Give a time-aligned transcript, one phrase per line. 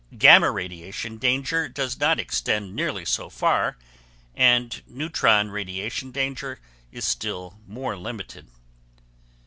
[0.17, 3.77] Gamma radiation danger does not extend nearly so far
[4.35, 6.59] and neutron radiation danger
[6.91, 8.47] is still more limited.